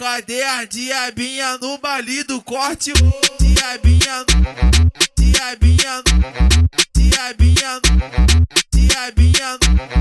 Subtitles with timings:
[0.00, 2.40] Cadê a diabinha no balido?
[2.40, 2.94] Corte o
[3.38, 4.24] diabinha,
[5.14, 6.02] diabinha,
[6.96, 7.80] diabinha,
[8.72, 9.58] diabinha.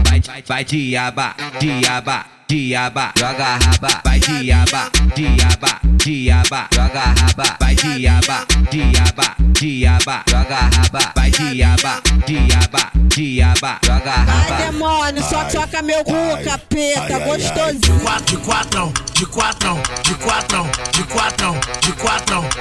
[0.07, 4.01] Vai, vai, vai diaba, diaba, diaba, joga raba.
[4.05, 7.57] Vai diaba, diaba, diaba, joga raba.
[7.59, 11.13] Vai diaba, diaba, diaba, joga raba.
[11.13, 14.47] Vai diaba, diaba, diaba, joga raba.
[14.47, 16.13] Vai demônio, só toca meu cu,
[16.45, 17.99] capeta, gostosinho.
[17.99, 18.88] 4 4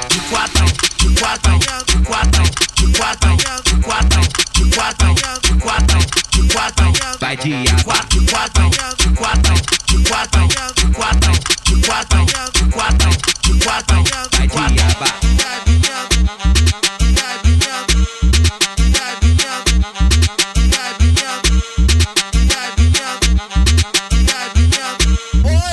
[0.07, 2.45] de quatrão, de quatrão, de quatrão,
[2.77, 4.23] de quatrão, de quatrão,
[4.55, 9.55] de quatrão, de quatrão, de quatrão, Vai diaba, quatro, de quatrão, de quatrão,
[9.87, 13.11] de quatrão, de quatrão, de quatrão,
[13.43, 15.12] de quatrão, de quatrão, vai.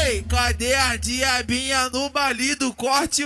[0.08, 3.24] Oi, cadê a diabinha no baile do corte?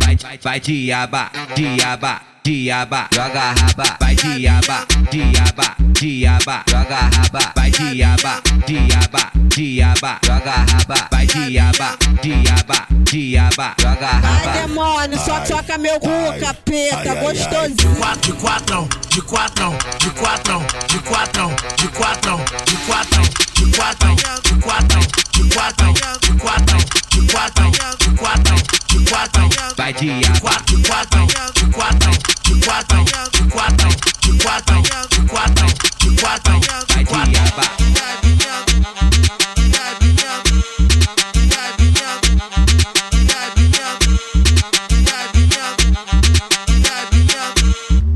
[0.00, 3.96] Vai, vai, vai diaba, diaba, diaba, joga raba.
[4.00, 7.52] Vai diaba, diaba, diaba, joga raba.
[7.56, 11.08] Vai diaba, diaba, diaba, joga raba.
[11.10, 14.52] Vai diaba, diaba, diaba, joga Ai, raba.
[14.52, 16.08] demônio, só toca meu cu,
[16.40, 17.96] capeta, gostosinho.
[17.96, 22.40] quatro, de quatrão, de quatrão, de quatrão, de quatrão, de quatrão,
[30.00, 30.20] dia.
[30.40, 31.26] Quatro, quatro,
[31.72, 33.37] quatro, quatro.